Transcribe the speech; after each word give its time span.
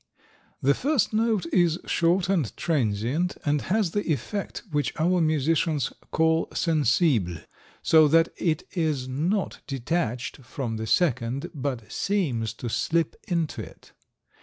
The 0.63 0.73
first 0.73 1.13
note 1.13 1.45
is 1.53 1.77
short 1.85 2.27
and 2.27 2.57
transient, 2.57 3.37
and 3.45 3.61
has 3.61 3.91
the 3.91 4.03
effect 4.11 4.63
which 4.71 4.93
our 4.99 5.21
musicians 5.21 5.93
call 6.09 6.47
sensible, 6.55 7.37
so 7.83 8.07
that 8.07 8.29
it 8.35 8.63
is 8.75 9.07
not 9.07 9.59
detached 9.67 10.37
from 10.37 10.77
the 10.77 10.87
second, 10.87 11.51
but 11.53 11.91
seems 11.91 12.53
to 12.55 12.67
slip 12.67 13.15
into 13.27 13.61
it. 13.61 13.91